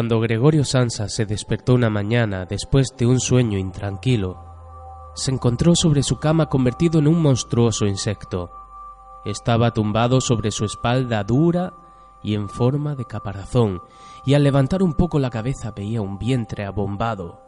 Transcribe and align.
Cuando 0.00 0.18
Gregorio 0.18 0.64
Sansa 0.64 1.10
se 1.10 1.26
despertó 1.26 1.74
una 1.74 1.90
mañana 1.90 2.46
después 2.46 2.94
de 2.96 3.04
un 3.04 3.20
sueño 3.20 3.58
intranquilo, 3.58 4.42
se 5.14 5.30
encontró 5.30 5.76
sobre 5.76 6.02
su 6.02 6.16
cama 6.16 6.46
convertido 6.46 7.00
en 7.00 7.06
un 7.06 7.20
monstruoso 7.20 7.84
insecto. 7.84 8.50
Estaba 9.26 9.74
tumbado 9.74 10.22
sobre 10.22 10.52
su 10.52 10.64
espalda 10.64 11.22
dura 11.22 11.74
y 12.22 12.34
en 12.34 12.48
forma 12.48 12.94
de 12.94 13.04
caparazón, 13.04 13.82
y 14.24 14.32
al 14.32 14.42
levantar 14.42 14.82
un 14.82 14.94
poco 14.94 15.18
la 15.18 15.28
cabeza 15.28 15.70
veía 15.70 16.00
un 16.00 16.18
vientre 16.18 16.64
abombado, 16.64 17.42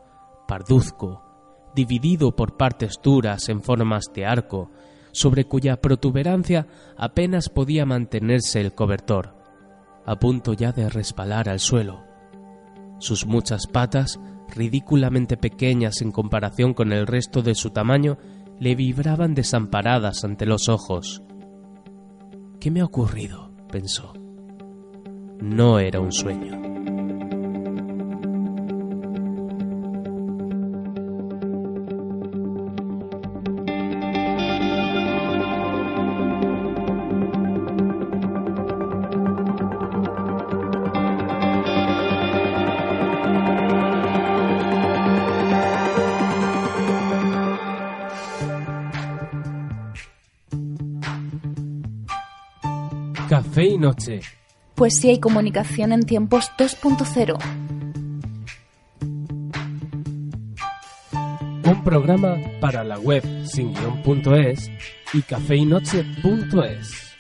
parduzco, 0.47 1.23
dividido 1.75 2.37
por 2.37 2.59
partes 2.59 3.01
duras 3.03 3.48
en 3.48 3.63
formas 3.63 4.13
de 4.15 4.27
arco, 4.27 4.69
sobre 5.13 5.47
cuya 5.47 5.81
protuberancia 5.81 6.67
apenas 6.98 7.48
podía 7.48 7.87
mantenerse 7.87 8.61
el 8.61 8.75
cobertor, 8.75 9.35
a 10.05 10.17
punto 10.17 10.53
ya 10.53 10.73
de 10.73 10.91
resbalar 10.91 11.48
al 11.48 11.59
suelo. 11.59 12.12
Sus 13.03 13.27
muchas 13.27 13.67
patas, 13.67 14.20
ridículamente 14.48 15.36
pequeñas 15.36 16.03
en 16.03 16.12
comparación 16.12 16.72
con 16.72 16.92
el 16.92 17.08
resto 17.08 17.42
de 17.42 17.56
su 17.56 17.70
tamaño, 17.70 18.17
le 18.61 18.77
vibraban 18.77 19.34
desamparadas 19.34 20.22
ante 20.22 20.47
los 20.47 20.69
ojos. 20.69 21.20
¿Qué 22.61 22.70
me 22.70 22.80
ha 22.80 22.84
ocurrido? 22.84 23.50
pensó. 23.73 24.12
No 25.41 25.80
era 25.80 25.98
un 25.98 26.12
sueño. 26.12 26.92
Café 53.63 53.75
y 53.75 53.79
noche. 53.79 54.21
Poesía 54.75 55.13
y 55.13 55.21
comunicación 55.21 55.93
en 55.93 56.03
tiempos 56.03 56.51
2.0. 56.59 57.39
Un 61.64 61.85
programa 61.85 62.39
para 62.61 62.83
la 62.83 62.98
web 62.98 63.23
sin 63.47 63.73
guión.es 63.73 64.69
y 65.13 65.23
cafeinoche.es. 65.23 67.13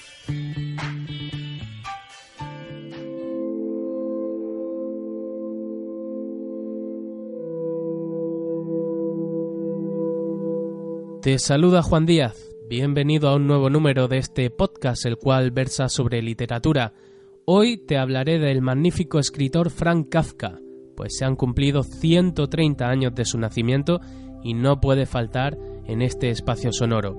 Te 11.22 11.38
saluda 11.38 11.82
Juan 11.82 12.04
Díaz. 12.04 12.51
Bienvenido 12.74 13.28
a 13.28 13.36
un 13.36 13.46
nuevo 13.46 13.68
número 13.68 14.08
de 14.08 14.16
este 14.16 14.48
podcast, 14.48 15.04
el 15.04 15.18
cual 15.18 15.50
versa 15.50 15.90
sobre 15.90 16.22
literatura. 16.22 16.94
Hoy 17.44 17.76
te 17.76 17.98
hablaré 17.98 18.38
del 18.38 18.62
magnífico 18.62 19.18
escritor 19.18 19.68
Frank 19.68 20.08
Kafka, 20.08 20.58
pues 20.96 21.18
se 21.18 21.26
han 21.26 21.36
cumplido 21.36 21.82
130 21.82 22.88
años 22.88 23.14
de 23.14 23.26
su 23.26 23.36
nacimiento 23.38 24.00
y 24.42 24.54
no 24.54 24.80
puede 24.80 25.04
faltar 25.04 25.58
en 25.84 26.00
este 26.00 26.30
espacio 26.30 26.72
sonoro. 26.72 27.14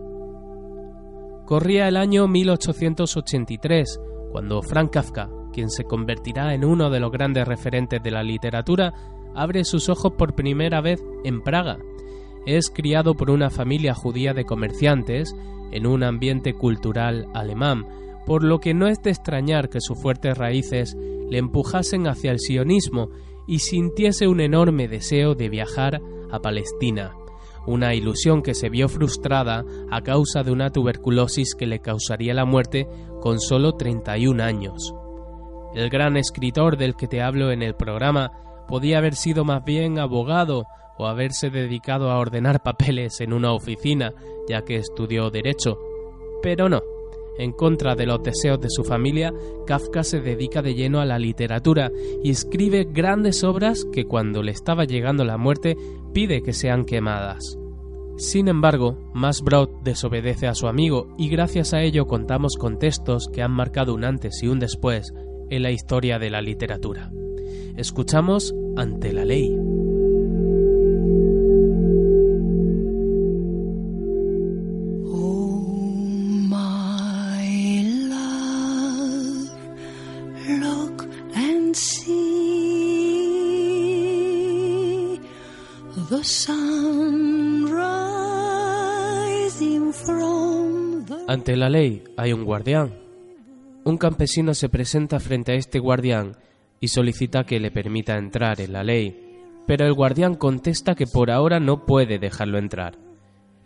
Corría 1.45 1.87
el 1.87 1.97
año 1.97 2.27
1883, 2.27 3.99
cuando 4.31 4.63
Frank 4.63 4.91
Kafka, 4.91 5.29
quien 5.53 5.69
se 5.69 5.83
convertirá 5.83 6.55
en 6.55 6.65
uno 6.65 6.89
de 6.89 6.99
los 6.99 7.11
grandes 7.11 7.47
referentes 7.47 8.01
de 8.01 8.09
la 8.09 8.23
literatura, 8.23 8.95
abre 9.35 9.65
sus 9.65 9.87
ojos 9.87 10.13
por 10.17 10.33
primera 10.33 10.81
vez 10.81 10.99
en 11.23 11.43
Praga. 11.43 11.77
Es 12.45 12.69
criado 12.69 13.15
por 13.15 13.31
una 13.31 13.49
familia 13.49 13.93
judía 13.93 14.33
de 14.33 14.45
comerciantes 14.45 15.35
en 15.71 15.87
un 15.87 16.03
ambiente 16.03 16.53
cultural 16.53 17.27
alemán, 17.33 17.85
por 18.25 18.43
lo 18.43 18.59
que 18.59 18.73
no 18.73 18.87
es 18.87 19.01
de 19.01 19.11
extrañar 19.11 19.69
que 19.69 19.81
sus 19.81 19.99
fuertes 19.99 20.37
raíces 20.37 20.95
le 21.29 21.37
empujasen 21.37 22.07
hacia 22.07 22.31
el 22.31 22.39
sionismo 22.39 23.09
y 23.47 23.59
sintiese 23.59 24.27
un 24.27 24.39
enorme 24.39 24.87
deseo 24.87 25.35
de 25.35 25.49
viajar 25.49 26.01
a 26.31 26.39
Palestina, 26.39 27.13
una 27.65 27.95
ilusión 27.95 28.41
que 28.41 28.53
se 28.53 28.69
vio 28.69 28.89
frustrada 28.89 29.63
a 29.89 30.01
causa 30.01 30.43
de 30.43 30.51
una 30.51 30.69
tuberculosis 30.69 31.55
que 31.55 31.65
le 31.65 31.79
causaría 31.79 32.33
la 32.33 32.45
muerte 32.45 32.87
con 33.21 33.39
solo 33.39 33.73
31 33.73 34.43
años. 34.43 34.93
El 35.73 35.89
gran 35.89 36.17
escritor 36.17 36.77
del 36.77 36.95
que 36.95 37.07
te 37.07 37.21
hablo 37.21 37.51
en 37.51 37.61
el 37.61 37.75
programa 37.75 38.31
podía 38.67 38.99
haber 38.99 39.15
sido 39.15 39.43
más 39.43 39.63
bien 39.63 39.97
abogado 39.97 40.65
o 40.97 41.07
haberse 41.07 41.49
dedicado 41.49 42.11
a 42.11 42.19
ordenar 42.19 42.63
papeles 42.63 43.21
en 43.21 43.33
una 43.33 43.53
oficina, 43.53 44.13
ya 44.47 44.63
que 44.63 44.75
estudió 44.75 45.29
derecho, 45.29 45.77
pero 46.41 46.69
no. 46.69 46.81
En 47.37 47.51
contra 47.51 47.95
de 47.95 48.05
los 48.05 48.21
deseos 48.21 48.59
de 48.59 48.69
su 48.69 48.83
familia, 48.83 49.33
Kafka 49.65 50.03
se 50.03 50.21
dedica 50.21 50.61
de 50.61 50.75
lleno 50.75 50.99
a 50.99 51.05
la 51.05 51.17
literatura 51.17 51.91
y 52.23 52.29
escribe 52.29 52.87
grandes 52.91 53.43
obras 53.43 53.85
que 53.91 54.05
cuando 54.05 54.43
le 54.43 54.51
estaba 54.51 54.85
llegando 54.85 55.25
la 55.25 55.37
muerte 55.37 55.75
pide 56.13 56.43
que 56.43 56.53
sean 56.53 56.85
quemadas. 56.85 57.57
Sin 58.17 58.47
embargo, 58.47 58.97
Masbrod 59.13 59.69
desobedece 59.83 60.47
a 60.47 60.53
su 60.53 60.67
amigo 60.67 61.07
y 61.17 61.29
gracias 61.29 61.73
a 61.73 61.81
ello 61.81 62.05
contamos 62.05 62.55
con 62.57 62.77
textos 62.77 63.27
que 63.33 63.41
han 63.41 63.51
marcado 63.51 63.95
un 63.95 64.03
antes 64.03 64.43
y 64.43 64.47
un 64.47 64.59
después 64.59 65.11
en 65.49 65.63
la 65.63 65.71
historia 65.71 66.19
de 66.19 66.29
la 66.29 66.41
literatura. 66.41 67.11
Escuchamos 67.75 68.53
Ante 68.77 69.13
la 69.13 69.25
ley. 69.25 69.82
Ante 91.43 91.57
la 91.57 91.69
ley 91.69 92.05
hay 92.15 92.31
un 92.31 92.45
guardián. 92.45 92.93
Un 93.83 93.97
campesino 93.97 94.53
se 94.53 94.69
presenta 94.69 95.19
frente 95.19 95.51
a 95.51 95.55
este 95.55 95.77
guardián 95.77 96.37
y 96.79 96.87
solicita 96.87 97.43
que 97.43 97.59
le 97.59 97.69
permita 97.69 98.17
entrar 98.17 98.61
en 98.61 98.71
la 98.71 98.81
ley, 98.81 99.41
pero 99.67 99.85
el 99.85 99.91
guardián 99.91 100.35
contesta 100.35 100.95
que 100.95 101.05
por 101.05 101.29
ahora 101.29 101.59
no 101.59 101.85
puede 101.85 102.17
dejarlo 102.17 102.59
entrar. 102.59 102.97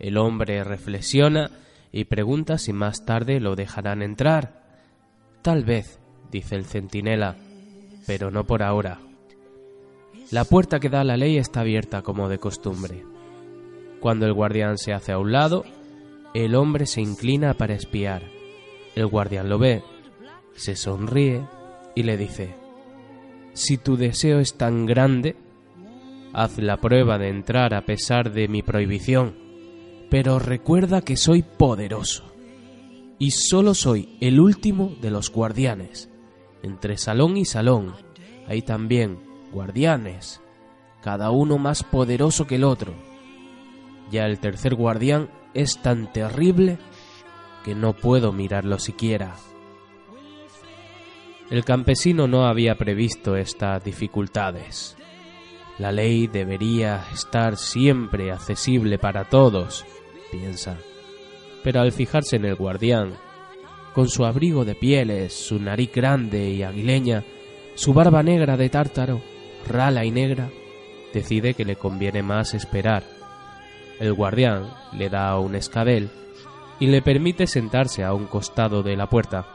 El 0.00 0.16
hombre 0.16 0.64
reflexiona 0.64 1.52
y 1.92 2.06
pregunta 2.06 2.58
si 2.58 2.72
más 2.72 3.04
tarde 3.04 3.38
lo 3.38 3.54
dejarán 3.54 4.02
entrar. 4.02 4.60
Tal 5.42 5.62
vez, 5.62 6.00
dice 6.32 6.56
el 6.56 6.64
centinela, 6.64 7.36
pero 8.08 8.32
no 8.32 8.42
por 8.42 8.64
ahora. 8.64 8.98
La 10.32 10.42
puerta 10.42 10.80
que 10.80 10.88
da 10.88 11.02
a 11.02 11.04
la 11.04 11.16
ley 11.16 11.38
está 11.38 11.60
abierta 11.60 12.02
como 12.02 12.28
de 12.28 12.38
costumbre. 12.38 13.04
Cuando 14.00 14.26
el 14.26 14.32
guardián 14.32 14.78
se 14.78 14.92
hace 14.92 15.12
a 15.12 15.20
un 15.20 15.30
lado, 15.30 15.64
el 16.44 16.54
hombre 16.54 16.86
se 16.86 17.00
inclina 17.00 17.54
para 17.54 17.74
espiar. 17.74 18.22
El 18.94 19.06
guardián 19.06 19.48
lo 19.48 19.58
ve, 19.58 19.82
se 20.54 20.76
sonríe 20.76 21.44
y 21.96 22.04
le 22.04 22.16
dice, 22.16 22.54
Si 23.54 23.76
tu 23.76 23.96
deseo 23.96 24.38
es 24.38 24.54
tan 24.54 24.86
grande, 24.86 25.34
haz 26.32 26.58
la 26.58 26.76
prueba 26.76 27.18
de 27.18 27.28
entrar 27.28 27.74
a 27.74 27.82
pesar 27.82 28.32
de 28.32 28.46
mi 28.48 28.62
prohibición. 28.62 29.46
pero 30.10 30.38
recuerda 30.38 31.02
que 31.02 31.18
soy 31.18 31.42
poderoso. 31.42 32.32
Y 33.18 33.32
solo 33.32 33.74
soy 33.74 34.16
el 34.20 34.40
último 34.40 34.94
de 35.02 35.10
los 35.10 35.30
guardianes. 35.30 36.08
Entre 36.62 36.96
salón 36.96 37.36
y 37.36 37.44
salón 37.44 37.94
hay 38.46 38.62
también 38.62 39.18
guardianes, 39.52 40.40
cada 41.02 41.30
uno 41.30 41.58
más 41.58 41.82
poderoso 41.82 42.46
que 42.46 42.54
el 42.54 42.64
otro. 42.64 42.94
Ya 44.10 44.24
el 44.24 44.38
tercer 44.38 44.74
guardián 44.76 45.28
es 45.54 45.80
tan 45.82 46.12
terrible 46.12 46.78
que 47.64 47.74
no 47.74 47.92
puedo 47.92 48.32
mirarlo 48.32 48.78
siquiera. 48.78 49.34
El 51.50 51.64
campesino 51.64 52.26
no 52.26 52.46
había 52.46 52.76
previsto 52.76 53.36
estas 53.36 53.82
dificultades. 53.82 54.96
La 55.78 55.92
ley 55.92 56.26
debería 56.26 57.04
estar 57.12 57.56
siempre 57.56 58.32
accesible 58.32 58.98
para 58.98 59.24
todos, 59.24 59.86
piensa. 60.30 60.76
Pero 61.62 61.80
al 61.80 61.92
fijarse 61.92 62.36
en 62.36 62.44
el 62.44 62.54
guardián, 62.54 63.14
con 63.94 64.08
su 64.08 64.24
abrigo 64.24 64.64
de 64.64 64.74
pieles, 64.74 65.32
su 65.32 65.58
nariz 65.58 65.90
grande 65.92 66.50
y 66.50 66.62
aguileña, 66.62 67.24
su 67.74 67.94
barba 67.94 68.22
negra 68.22 68.56
de 68.56 68.68
tártaro, 68.68 69.22
rala 69.66 70.04
y 70.04 70.10
negra, 70.10 70.50
decide 71.14 71.54
que 71.54 71.64
le 71.64 71.76
conviene 71.76 72.22
más 72.22 72.54
esperar. 72.54 73.17
El 74.00 74.12
guardián 74.14 74.70
le 74.92 75.08
da 75.08 75.38
un 75.38 75.54
escabel 75.54 76.10
y 76.80 76.86
le 76.86 77.02
permite 77.02 77.46
sentarse 77.46 78.04
a 78.04 78.14
un 78.14 78.26
costado 78.26 78.82
de 78.82 78.96
la 78.96 79.08
puerta. 79.08 79.46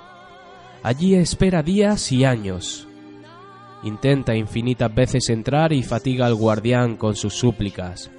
Allí 0.84 1.16
espera 1.16 1.64
días 1.64 2.12
y 2.12 2.26
años. 2.26 2.88
Intenta 3.84 4.36
infinitas 4.36 4.94
veces 4.94 5.30
entrar 5.30 5.72
y 5.72 5.84
fatiga 5.84 6.26
al 6.26 6.36
guardián 6.36 6.98
con 6.98 7.16
sus 7.16 7.34
súplicas. 7.34 8.12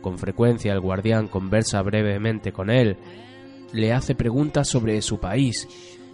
Con 0.00 0.18
frecuencia 0.18 0.72
el 0.72 0.80
guardián 0.80 1.28
conversa 1.28 1.82
brevemente 1.82 2.52
con 2.52 2.70
él, 2.70 2.96
le 3.72 3.92
hace 3.92 4.14
preguntas 4.14 4.68
sobre 4.68 5.00
su 5.02 5.18
país 5.18 5.68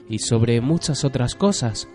y 0.08 0.18
sobre 0.18 0.60
muchas 0.60 1.04
otras 1.04 1.34
cosas. 1.34 1.88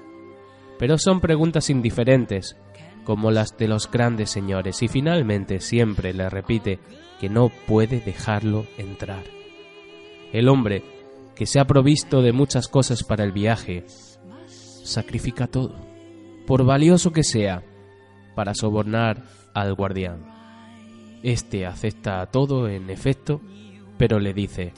Pero 0.77 0.97
son 0.97 1.21
preguntas 1.21 1.69
indiferentes, 1.69 2.57
como 3.05 3.31
las 3.31 3.57
de 3.57 3.69
los 3.69 3.89
grandes 3.89 4.29
señores, 4.29 4.83
y 4.83 4.89
finalmente 4.89 5.61
siempre 5.61 6.13
le 6.13 6.29
repite 6.29 6.79
que 7.21 7.29
no 7.29 7.49
puede 7.67 8.01
dejarlo 8.01 8.65
entrar. 8.77 9.23
El 10.33 10.49
hombre, 10.49 10.83
que 11.35 11.45
se 11.45 11.59
ha 11.59 11.65
provisto 11.65 12.21
de 12.21 12.33
muchas 12.33 12.67
cosas 12.67 13.03
para 13.03 13.23
el 13.23 13.31
viaje, 13.31 13.85
sacrifica 14.83 15.47
todo, 15.47 15.75
por 16.45 16.65
valioso 16.65 17.11
que 17.11 17.23
sea, 17.23 17.63
para 18.35 18.53
sobornar 18.53 19.23
al 19.53 19.73
guardián. 19.75 20.25
Este 21.23 21.65
acepta 21.65 22.25
todo, 22.25 22.67
en 22.67 22.89
efecto, 22.89 23.39
pero 23.97 24.19
le 24.19 24.33
dice, 24.33 24.73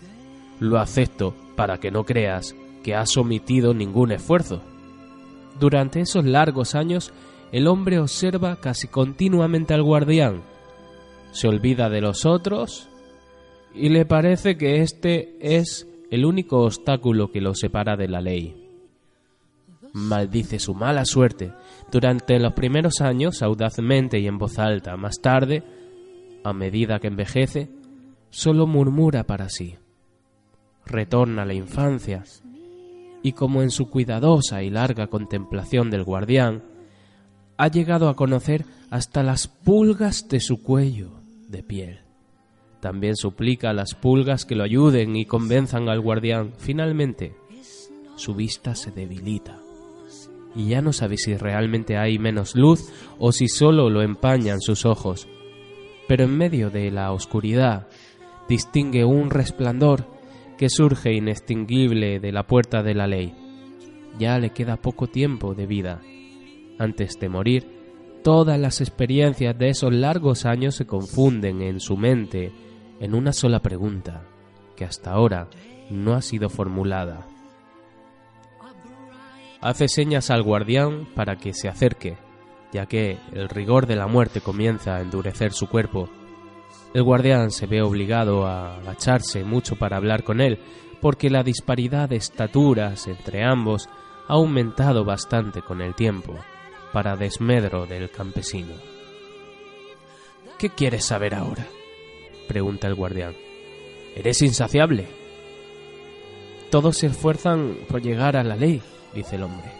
lo 0.59 0.79
acepto 0.79 1.33
para 1.55 1.79
que 1.79 1.91
no 1.91 2.03
creas 2.03 2.55
que 2.83 2.95
has 2.95 3.17
omitido 3.17 3.73
ningún 3.73 4.11
esfuerzo. 4.11 4.61
Durante 5.59 6.01
esos 6.01 6.23
largos 6.23 6.75
años, 6.75 7.11
el 7.51 7.67
hombre 7.67 7.99
observa 7.99 8.57
casi 8.57 8.87
continuamente 8.87 9.73
al 9.73 9.83
guardián, 9.83 10.43
se 11.31 11.47
olvida 11.47 11.89
de 11.89 12.01
los 12.01 12.25
otros 12.25 12.89
y 13.73 13.89
le 13.89 14.05
parece 14.05 14.57
que 14.57 14.81
este 14.81 15.37
es 15.39 15.87
el 16.09 16.25
único 16.25 16.63
obstáculo 16.63 17.31
que 17.31 17.41
lo 17.41 17.53
separa 17.53 17.95
de 17.95 18.07
la 18.07 18.21
ley. 18.21 18.63
Maldice 19.93 20.59
su 20.59 20.73
mala 20.73 21.05
suerte 21.05 21.53
durante 21.91 22.39
los 22.39 22.53
primeros 22.53 23.01
años 23.01 23.41
audazmente 23.41 24.19
y 24.19 24.27
en 24.27 24.37
voz 24.37 24.59
alta. 24.59 24.95
Más 24.95 25.19
tarde, 25.21 25.63
a 26.43 26.53
medida 26.53 26.99
que 26.99 27.07
envejece, 27.07 27.69
solo 28.29 28.67
murmura 28.67 29.23
para 29.23 29.49
sí. 29.49 29.75
Retorna 30.85 31.43
a 31.43 31.45
la 31.45 31.53
infancia 31.53 32.23
y 33.23 33.33
como 33.33 33.61
en 33.61 33.71
su 33.71 33.89
cuidadosa 33.89 34.63
y 34.63 34.69
larga 34.69 35.07
contemplación 35.07 35.89
del 35.89 36.03
guardián, 36.03 36.63
ha 37.57 37.67
llegado 37.67 38.09
a 38.09 38.15
conocer 38.15 38.65
hasta 38.89 39.23
las 39.23 39.47
pulgas 39.47 40.27
de 40.29 40.39
su 40.39 40.61
cuello 40.61 41.11
de 41.47 41.63
piel. 41.63 41.99
También 42.79 43.15
suplica 43.15 43.71
a 43.71 43.73
las 43.73 43.95
pulgas 43.95 44.45
que 44.45 44.55
lo 44.55 44.63
ayuden 44.63 45.15
y 45.15 45.25
convenzan 45.25 45.89
al 45.89 45.99
guardián. 45.99 46.53
Finalmente, 46.57 47.35
su 48.15 48.35
vista 48.35 48.75
se 48.75 48.91
debilita 48.91 49.59
y 50.57 50.69
ya 50.69 50.81
no 50.81 50.91
sabe 50.91 51.17
si 51.17 51.35
realmente 51.35 51.97
hay 51.97 52.17
menos 52.17 52.55
luz 52.55 52.91
o 53.19 53.31
si 53.31 53.47
solo 53.47 53.89
lo 53.89 54.01
empañan 54.01 54.59
sus 54.59 54.85
ojos. 54.85 55.27
Pero 56.07 56.23
en 56.23 56.35
medio 56.35 56.69
de 56.69 56.89
la 56.89 57.11
oscuridad 57.11 57.87
distingue 58.49 59.05
un 59.05 59.29
resplandor 59.29 60.07
que 60.57 60.69
surge 60.69 61.13
inextinguible 61.13 62.19
de 62.19 62.31
la 62.31 62.47
puerta 62.47 62.81
de 62.81 62.95
la 62.95 63.05
ley. 63.05 63.35
Ya 64.17 64.39
le 64.39 64.49
queda 64.49 64.77
poco 64.77 65.07
tiempo 65.07 65.53
de 65.53 65.67
vida. 65.67 66.01
Antes 66.79 67.19
de 67.19 67.27
morir, 67.27 68.21
todas 68.23 68.59
las 68.59 68.81
experiencias 68.81 69.57
de 69.57 69.69
esos 69.69 69.91
largos 69.91 70.45
años 70.45 70.75
se 70.75 70.85
confunden 70.85 71.61
en 71.61 71.79
su 71.79 71.97
mente 71.97 72.51
en 72.99 73.15
una 73.15 73.33
sola 73.33 73.61
pregunta, 73.61 74.23
que 74.75 74.85
hasta 74.85 75.11
ahora 75.11 75.47
no 75.89 76.13
ha 76.13 76.21
sido 76.21 76.49
formulada. 76.49 77.25
Hace 79.59 79.87
señas 79.87 80.29
al 80.29 80.43
guardián 80.43 81.07
para 81.15 81.37
que 81.37 81.53
se 81.53 81.67
acerque, 81.67 82.17
ya 82.71 82.85
que 82.85 83.17
el 83.33 83.49
rigor 83.49 83.87
de 83.87 83.95
la 83.95 84.05
muerte 84.05 84.39
comienza 84.39 84.97
a 84.97 85.01
endurecer 85.01 85.53
su 85.53 85.67
cuerpo. 85.67 86.09
El 86.93 87.01
guardián 87.03 87.49
se 87.49 87.65
ve 87.65 87.81
obligado 87.81 88.45
a 88.45 88.77
agacharse 88.77 89.43
mucho 89.43 89.77
para 89.77 89.97
hablar 89.97 90.23
con 90.23 90.41
él, 90.41 90.59
porque 91.01 91.31
la 91.31 91.41
disparidad 91.41 92.07
de 92.09 92.17
estaturas 92.17 93.07
entre 93.07 93.43
ambos 93.43 93.89
ha 94.27 94.33
aumentado 94.33 95.05
bastante 95.05 95.61
con 95.63 95.81
el 95.81 95.95
tiempo 95.95 96.35
para 96.97 97.15
desmedro 97.15 97.85
del 97.85 98.09
campesino. 98.09 98.73
¿Qué 100.57 100.71
quieres 100.71 101.05
saber 101.05 101.35
ahora? 101.35 101.67
pregunta 102.47 102.87
el 102.87 102.95
guardián. 102.95 103.35
Eres 104.15 104.41
insaciable. 104.41 105.05
Todos 106.71 106.97
se 106.97 107.05
esfuerzan 107.05 107.77
por 107.87 108.01
llegar 108.01 108.35
a 108.35 108.43
la 108.43 108.55
ley, 108.55 108.81
dice 109.13 109.35
el 109.35 109.43
hombre. 109.43 109.71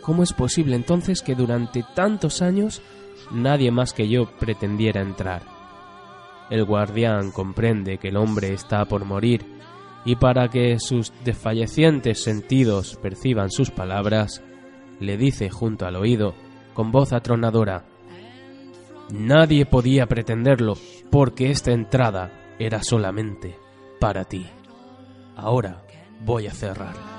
¿Cómo 0.00 0.24
es 0.24 0.32
posible 0.32 0.74
entonces 0.74 1.22
que 1.22 1.36
durante 1.36 1.84
tantos 1.94 2.42
años 2.42 2.82
nadie 3.30 3.70
más 3.70 3.92
que 3.92 4.08
yo 4.08 4.26
pretendiera 4.26 5.00
entrar? 5.00 5.42
El 6.50 6.64
guardián 6.64 7.30
comprende 7.30 7.98
que 7.98 8.08
el 8.08 8.16
hombre 8.16 8.52
está 8.52 8.84
por 8.86 9.04
morir 9.04 9.46
y 10.04 10.16
para 10.16 10.48
que 10.48 10.80
sus 10.80 11.12
desfallecientes 11.22 12.20
sentidos 12.20 12.98
perciban 13.00 13.48
sus 13.48 13.70
palabras, 13.70 14.42
le 15.02 15.16
dice 15.16 15.50
junto 15.50 15.86
al 15.86 15.96
oído, 15.96 16.34
con 16.74 16.90
voz 16.90 17.12
atronadora, 17.12 17.84
Nadie 19.12 19.66
podía 19.66 20.06
pretenderlo, 20.06 20.74
porque 21.10 21.50
esta 21.50 21.70
entrada 21.70 22.54
era 22.58 22.82
solamente 22.82 23.58
para 24.00 24.24
ti. 24.24 24.46
Ahora 25.36 25.82
voy 26.24 26.46
a 26.46 26.52
cerrar. 26.52 27.11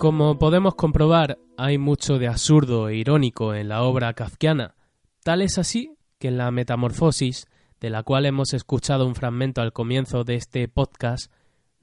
Como 0.00 0.38
podemos 0.38 0.76
comprobar, 0.76 1.36
hay 1.58 1.76
mucho 1.76 2.18
de 2.18 2.26
absurdo 2.26 2.88
e 2.88 2.96
irónico 2.96 3.54
en 3.54 3.68
la 3.68 3.82
obra 3.82 4.14
kafkiana. 4.14 4.74
Tal 5.22 5.42
es 5.42 5.58
así 5.58 5.94
que 6.18 6.28
en 6.28 6.38
la 6.38 6.50
Metamorfosis, 6.50 7.48
de 7.80 7.90
la 7.90 8.02
cual 8.02 8.24
hemos 8.24 8.54
escuchado 8.54 9.06
un 9.06 9.14
fragmento 9.14 9.60
al 9.60 9.74
comienzo 9.74 10.24
de 10.24 10.36
este 10.36 10.66
podcast, 10.68 11.30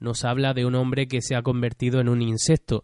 nos 0.00 0.24
habla 0.24 0.52
de 0.52 0.66
un 0.66 0.74
hombre 0.74 1.06
que 1.06 1.22
se 1.22 1.36
ha 1.36 1.42
convertido 1.42 2.00
en 2.00 2.08
un 2.08 2.20
insecto, 2.20 2.82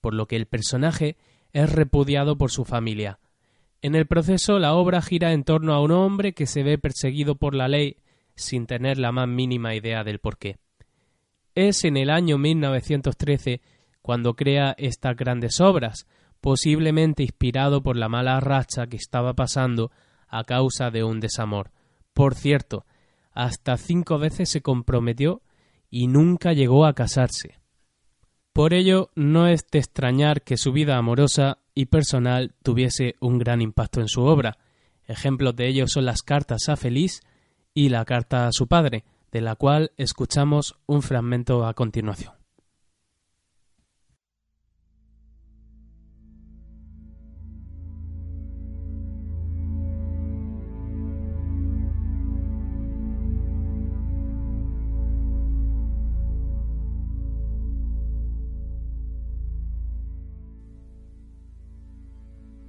por 0.00 0.14
lo 0.14 0.26
que 0.28 0.36
el 0.36 0.46
personaje 0.46 1.16
es 1.52 1.72
repudiado 1.72 2.38
por 2.38 2.52
su 2.52 2.64
familia. 2.64 3.18
En 3.82 3.96
el 3.96 4.06
proceso, 4.06 4.60
la 4.60 4.74
obra 4.74 5.02
gira 5.02 5.32
en 5.32 5.42
torno 5.42 5.74
a 5.74 5.82
un 5.82 5.90
hombre 5.90 6.32
que 6.32 6.46
se 6.46 6.62
ve 6.62 6.78
perseguido 6.78 7.34
por 7.34 7.56
la 7.56 7.66
ley 7.66 7.96
sin 8.36 8.66
tener 8.66 8.98
la 8.98 9.10
más 9.10 9.26
mínima 9.26 9.74
idea 9.74 10.04
del 10.04 10.20
porqué. 10.20 10.58
Es 11.56 11.82
en 11.84 11.96
el 11.96 12.08
año 12.08 12.38
1913 12.38 13.60
cuando 14.06 14.36
crea 14.36 14.76
estas 14.78 15.16
grandes 15.16 15.60
obras, 15.60 16.06
posiblemente 16.40 17.24
inspirado 17.24 17.82
por 17.82 17.96
la 17.96 18.08
mala 18.08 18.38
racha 18.38 18.86
que 18.86 18.96
estaba 18.96 19.34
pasando 19.34 19.90
a 20.28 20.44
causa 20.44 20.92
de 20.92 21.02
un 21.02 21.18
desamor. 21.18 21.72
Por 22.14 22.36
cierto, 22.36 22.86
hasta 23.32 23.76
cinco 23.76 24.20
veces 24.20 24.48
se 24.48 24.62
comprometió 24.62 25.42
y 25.90 26.06
nunca 26.06 26.52
llegó 26.52 26.86
a 26.86 26.92
casarse. 26.92 27.58
Por 28.52 28.74
ello, 28.74 29.10
no 29.16 29.48
es 29.48 29.66
de 29.72 29.80
extrañar 29.80 30.42
que 30.42 30.56
su 30.56 30.70
vida 30.70 30.96
amorosa 30.96 31.58
y 31.74 31.86
personal 31.86 32.54
tuviese 32.62 33.16
un 33.18 33.38
gran 33.38 33.60
impacto 33.60 34.00
en 34.00 34.06
su 34.06 34.22
obra. 34.22 34.56
Ejemplos 35.08 35.56
de 35.56 35.66
ello 35.66 35.88
son 35.88 36.04
las 36.04 36.22
cartas 36.22 36.68
a 36.68 36.76
Feliz 36.76 37.22
y 37.74 37.88
la 37.88 38.04
carta 38.04 38.46
a 38.46 38.52
su 38.52 38.68
padre, 38.68 39.04
de 39.32 39.40
la 39.40 39.56
cual 39.56 39.90
escuchamos 39.96 40.76
un 40.86 41.02
fragmento 41.02 41.66
a 41.66 41.74
continuación. 41.74 42.35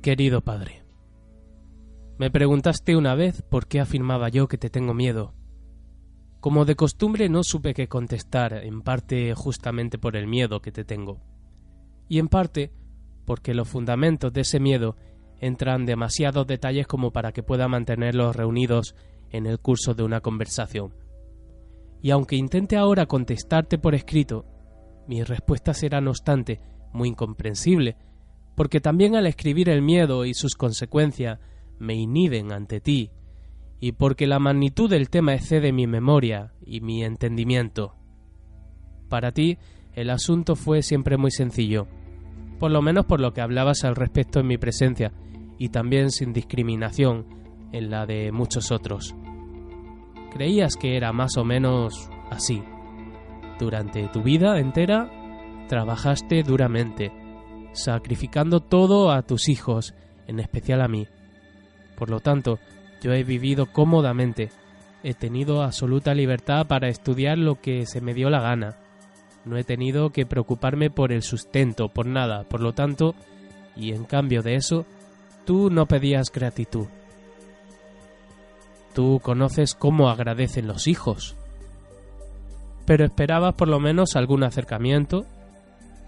Querido 0.08 0.40
padre, 0.40 0.86
me 2.18 2.32
preguntaste 2.32 2.96
una 2.96 3.14
vez 3.14 3.42
por 3.42 3.68
qué 3.68 3.82
afirmaba 3.82 4.30
yo 4.30 4.48
que 4.48 4.58
te 4.58 4.70
tengo 4.70 4.94
miedo. 4.94 5.34
Como 6.40 6.64
de 6.64 6.78
costumbre 6.78 7.28
no 7.28 7.44
supe 7.44 7.74
qué 7.74 7.90
contestar, 7.90 8.54
en 8.54 8.84
parte 8.84 9.36
justamente 9.36 9.98
por 9.98 10.16
el 10.16 10.26
miedo 10.26 10.62
que 10.62 10.72
te 10.72 10.86
tengo, 10.86 11.20
y 12.08 12.20
en 12.20 12.30
parte 12.30 12.72
porque 13.26 13.54
los 13.54 13.68
fundamentos 13.68 14.32
de 14.32 14.40
ese 14.40 14.62
miedo 14.62 14.96
entran 15.42 15.86
demasiados 15.86 16.48
detalles 16.48 16.88
como 16.88 17.12
para 17.12 17.34
que 17.34 17.44
pueda 17.44 17.68
mantenerlos 17.68 18.34
reunidos 18.34 18.96
en 19.30 19.46
el 19.46 19.60
curso 19.60 19.94
de 19.94 20.04
una 20.04 20.22
conversación. 20.22 20.94
Y 22.02 22.12
aunque 22.12 22.38
intente 22.38 22.78
ahora 22.78 23.08
contestarte 23.08 23.78
por 23.78 23.94
escrito, 23.94 24.46
mi 25.06 25.22
respuesta 25.24 25.74
será 25.74 26.00
no 26.00 26.12
obstante 26.12 26.62
muy 26.94 27.10
incomprensible 27.10 27.98
porque 28.58 28.82
también 28.82 29.16
al 29.16 29.28
escribir 29.28 29.70
el 29.70 29.84
miedo 29.84 30.26
y 30.26 30.34
sus 30.34 30.56
consecuencias 30.56 31.38
me 31.78 31.94
inhiben 31.94 32.52
ante 32.52 32.82
ti, 32.82 33.12
y 33.80 33.92
porque 33.92 34.26
la 34.26 34.40
magnitud 34.40 34.90
del 34.90 35.12
tema 35.12 35.36
excede 35.36 35.72
mi 35.72 35.86
memoria 35.86 36.54
y 36.66 36.82
mi 36.82 37.04
entendimiento. 37.04 37.94
Para 39.10 39.32
ti, 39.32 39.60
el 39.94 40.10
asunto 40.10 40.56
fue 40.56 40.82
siempre 40.82 41.18
muy 41.18 41.30
sencillo, 41.30 41.86
por 42.58 42.72
lo 42.72 42.82
menos 42.82 43.06
por 43.06 43.20
lo 43.20 43.32
que 43.32 43.42
hablabas 43.42 43.84
al 43.84 43.96
respecto 43.96 44.40
en 44.40 44.48
mi 44.48 44.58
presencia, 44.58 45.14
y 45.60 45.70
también 45.70 46.10
sin 46.10 46.34
discriminación 46.34 47.28
en 47.74 47.92
la 47.92 48.08
de 48.08 48.32
muchos 48.32 48.72
otros. 48.72 49.14
Creías 50.34 50.78
que 50.78 50.98
era 50.98 51.14
más 51.14 51.38
o 51.38 51.46
menos 51.46 52.10
así. 52.32 52.64
Durante 53.60 54.08
tu 54.08 54.24
vida 54.24 54.60
entera 54.60 55.12
trabajaste 55.70 56.42
duramente, 56.42 57.12
sacrificando 57.78 58.60
todo 58.60 59.12
a 59.12 59.22
tus 59.22 59.50
hijos, 59.50 59.94
en 60.28 60.40
especial 60.40 60.82
a 60.82 60.88
mí. 60.88 61.08
Por 61.96 62.10
lo 62.10 62.20
tanto, 62.20 62.60
yo 63.02 63.14
he 63.14 63.24
vivido 63.24 63.68
cómodamente, 63.68 64.50
he 65.04 65.14
tenido 65.14 65.64
absoluta 65.64 66.14
libertad 66.14 66.68
para 66.68 66.90
estudiar 66.90 67.38
lo 67.38 67.62
que 67.62 67.86
se 67.86 68.02
me 68.02 68.14
dio 68.14 68.30
la 68.30 68.42
gana. 68.42 68.76
No 69.46 69.58
he 69.58 69.64
tenido 69.64 70.10
que 70.10 70.26
preocuparme 70.26 70.90
por 70.90 71.12
el 71.12 71.22
sustento, 71.22 71.90
por 71.90 72.06
nada, 72.06 72.44
por 72.44 72.62
lo 72.62 72.74
tanto, 72.74 73.16
y 73.76 73.94
en 73.94 74.04
cambio 74.04 74.42
de 74.42 74.56
eso, 74.56 74.86
tú 75.46 75.70
no 75.70 75.86
pedías 75.86 76.32
gratitud. 76.32 76.88
Tú 78.94 79.20
conoces 79.22 79.76
cómo 79.76 80.10
agradecen 80.10 80.68
los 80.68 80.88
hijos. 80.88 81.36
Pero 82.86 83.06
esperabas 83.06 83.54
por 83.54 83.68
lo 83.68 83.80
menos 83.80 84.16
algún 84.16 84.44
acercamiento, 84.44 85.26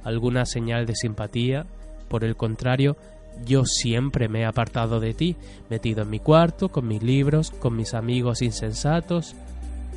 alguna 0.04 0.46
señal 0.46 0.86
de 0.86 0.96
simpatía. 0.96 1.66
Por 2.08 2.24
el 2.24 2.36
contrario, 2.36 2.98
yo 3.46 3.66
siempre 3.66 4.28
me 4.28 4.42
he 4.42 4.46
apartado 4.46 5.00
de 5.00 5.14
ti, 5.14 5.36
metido 5.70 6.04
en 6.04 6.10
mi 6.10 6.20
cuarto, 6.20 6.70
con 6.70 6.88
mis 6.88 7.02
libros, 7.04 7.52
con 7.52 7.76
mis 7.76 7.94
amigos 7.94 8.42
insensatos, 8.42 9.36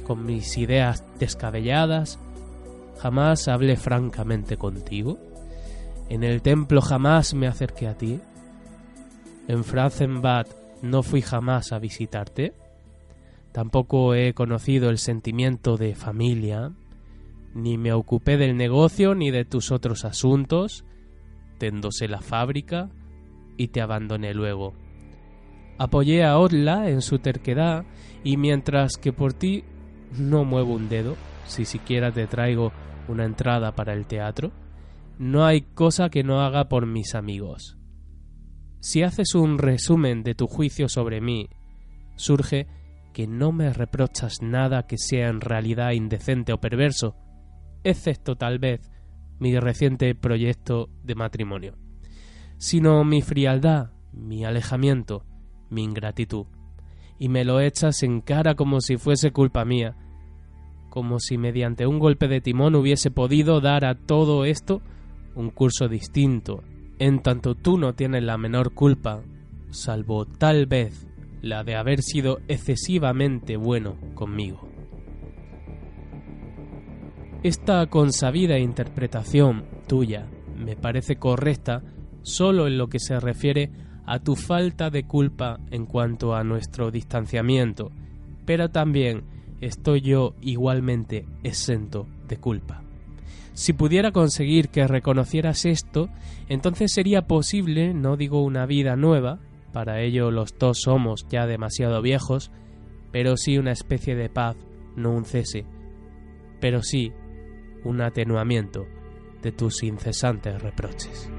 con 0.05 0.25
mis 0.25 0.57
ideas 0.59 1.05
descabelladas. 1.19 2.19
Jamás 3.01 3.49
hablé 3.49 3.77
francamente 3.77 4.57
contigo. 4.57 5.19
En 6.09 6.25
el 6.25 6.43
templo 6.43 6.81
jamás 6.81 7.35
me 7.35 7.47
acerqué 7.47 7.89
a 7.89 7.97
ti. 7.97 8.21
En 9.49 9.65
Franzenbad 9.65 10.47
no 10.83 11.03
fui 11.03 11.23
jamás 11.23 11.73
a 11.73 11.79
visitarte. 11.79 12.53
Tampoco 13.53 14.15
he 14.15 14.35
conocido 14.35 14.89
el 14.89 14.99
sentimiento 14.99 15.77
de 15.77 15.95
familia, 15.95 16.73
ni 17.55 17.79
me 17.79 17.93
ocupé 17.93 18.37
del 18.37 18.57
negocio 18.57 19.15
ni 19.15 19.31
de 19.31 19.45
tus 19.45 19.71
otros 19.71 20.05
asuntos, 20.05 20.85
tendose 21.59 22.09
la 22.09 22.21
fábrica 22.21 22.91
y 23.57 23.69
te 23.69 23.81
abandoné 23.81 24.35
luego. 24.35 24.75
Apoyé 25.79 26.25
a 26.25 26.39
Odla 26.39 26.89
en 26.91 27.03
su 27.03 27.19
terquedad 27.19 27.85
y 28.25 28.37
mientras 28.37 28.97
que 28.97 29.13
por 29.13 29.33
ti 29.33 29.65
no 30.19 30.45
muevo 30.45 30.75
un 30.75 30.89
dedo, 30.89 31.17
si 31.47 31.65
siquiera 31.65 32.13
te 32.13 32.27
traigo 32.27 32.73
una 33.09 33.25
entrada 33.25 33.75
para 33.75 33.93
el 33.93 34.07
teatro, 34.07 34.53
no 35.19 35.45
hay 35.45 35.63
cosa 35.63 36.09
que 36.09 36.23
no 36.23 36.41
haga 36.41 36.69
por 36.69 36.87
mis 36.87 37.15
amigos. 37.15 37.79
Si 38.81 39.03
haces 39.03 39.35
un 39.35 39.59
resumen 39.59 40.23
de 40.23 40.35
tu 40.35 40.47
juicio 40.47 40.89
sobre 40.89 41.21
mí, 41.21 41.49
surge 42.17 42.67
que 43.13 43.27
no 43.27 43.53
me 43.53 43.73
reprochas 43.73 44.43
nada 44.43 44.87
que 44.87 44.99
sea 44.99 45.29
en 45.29 45.41
realidad 45.41 45.93
indecente 45.93 46.53
o 46.53 46.61
perverso, 46.61 47.15
excepto 47.85 48.37
tal 48.37 48.59
vez 48.59 48.91
mi 49.39 49.59
reciente 49.59 50.15
proyecto 50.15 50.89
de 51.03 51.15
matrimonio, 51.15 51.77
sino 52.59 53.03
mi 53.05 53.23
frialdad, 53.23 53.91
mi 54.13 54.45
alejamiento, 54.45 55.25
mi 55.71 55.83
ingratitud, 55.83 56.47
y 57.19 57.29
me 57.29 57.45
lo 57.45 57.61
echas 57.61 58.03
en 58.03 58.21
cara 58.21 58.55
como 58.55 58.81
si 58.81 58.97
fuese 58.97 59.33
culpa 59.33 59.65
mía, 59.65 59.97
como 60.91 61.19
si 61.19 61.39
mediante 61.39 61.87
un 61.87 61.99
golpe 61.99 62.29
de 62.29 62.41
timón 62.41 62.75
hubiese 62.75 63.11
podido 63.11 63.61
dar 63.61 63.85
a 63.85 63.95
todo 63.95 64.45
esto 64.45 64.83
un 65.35 65.51
curso 65.51 65.89
distinto, 65.89 66.63
en 66.99 67.23
tanto 67.23 67.55
tú 67.55 67.79
no 67.79 67.95
tienes 67.95 68.23
la 68.23 68.37
menor 68.39 68.75
culpa, 68.75 69.23
salvo 69.71 70.27
tal 70.27 70.67
vez 70.67 71.07
la 71.41 71.65
de 71.65 71.75
haber 71.75 72.03
sido 72.03 72.41
excesivamente 72.47 73.57
bueno 73.57 73.97
conmigo. 74.15 74.72
Esta 77.43 77.85
consabida 77.87 78.57
interpretación 78.61 79.65
tuya 79.89 80.29
me 80.57 80.77
parece 80.77 81.17
correcta 81.17 81.83
solo 82.23 82.69
en 82.69 82.79
lo 82.79 82.87
que 82.87 83.01
se 83.01 83.19
refiere 83.19 83.73
a 84.07 84.21
tu 84.21 84.37
falta 84.37 84.91
de 84.91 85.09
culpa 85.09 85.59
en 85.73 85.87
cuanto 85.87 86.37
a 86.37 86.45
nuestro 86.45 86.93
distanciamiento, 86.93 87.91
pero 88.45 88.71
también 88.71 89.25
estoy 89.61 90.03
yo 90.03 90.37
igualmente 90.41 91.27
exento 91.43 92.07
de 92.29 92.37
culpa. 92.37 92.85
Si 93.55 93.73
pudiera 93.73 94.13
conseguir 94.13 94.69
que 94.69 94.87
reconocieras 94.87 95.65
esto, 95.65 96.11
entonces 96.49 96.93
sería 96.93 97.27
posible, 97.27 97.93
no 97.93 98.17
digo 98.17 98.45
una 98.45 98.67
vida 98.67 98.95
nueva, 98.95 99.41
para 99.73 100.01
ello 100.01 100.31
los 100.31 100.57
dos 100.57 100.83
somos 100.83 101.27
ya 101.29 101.49
demasiado 101.49 102.03
viejos, 102.03 102.53
pero 103.11 103.37
sí 103.37 103.59
una 103.59 103.73
especie 103.73 104.15
de 104.15 104.29
paz, 104.29 104.57
no 104.95 105.11
un 105.11 105.25
cese, 105.25 105.67
pero 106.61 106.85
sí 106.85 107.13
un 107.85 108.01
atenuamiento 108.01 108.87
de 109.43 109.53
tus 109.53 109.83
incesantes 109.83 110.63
reproches. 110.63 111.31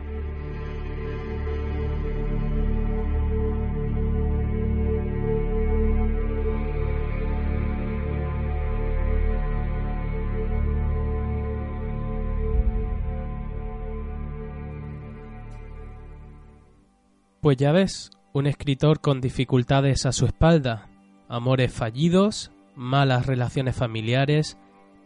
Pues 17.43 17.57
ya 17.57 17.73
ves, 17.73 18.09
un 18.31 18.47
escritor 18.47 19.01
con 19.01 19.19
dificultades 19.19 20.05
a 20.05 20.13
su 20.13 20.25
espalda, 20.25 20.89
amores 21.27 21.73
fallidos, 21.73 22.53
malas 22.73 23.25
relaciones 23.25 23.75
familiares, 23.75 24.57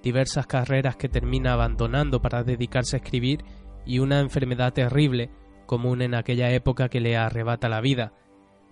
diversas 0.04 0.48
carreras 0.48 0.96
que 0.96 1.10
termina 1.10 1.54
abandonando 1.54 2.22
para 2.22 2.44
dedicarse 2.44 2.96
a 2.96 3.00
escribir 3.00 3.44
y 3.86 4.00
una 4.00 4.20
enfermedad 4.20 4.74
terrible 4.74 5.30
común 5.66 6.02
en 6.02 6.16
aquella 6.16 6.52
época 6.52 6.90
que 6.90 7.00
le 7.00 7.18
arrebata 7.18 7.70
la 7.70 7.82
vida. 7.82 8.14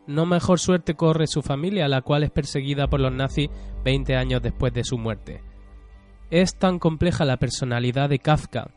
No 0.07 0.25
mejor 0.25 0.59
suerte 0.59 0.95
corre 0.95 1.27
su 1.27 1.41
familia, 1.41 1.87
la 1.87 2.01
cual 2.01 2.23
es 2.23 2.31
perseguida 2.31 2.87
por 2.87 3.01
los 3.01 3.13
nazis 3.13 3.49
20 3.83 4.15
años 4.15 4.41
después 4.41 4.73
de 4.73 4.83
su 4.83 4.97
muerte. 4.97 5.41
Es 6.29 6.57
tan 6.57 6.79
compleja 6.79 7.25
la 7.25 7.37
personalidad 7.37 8.09
de 8.09 8.19
Kafka 8.19 8.71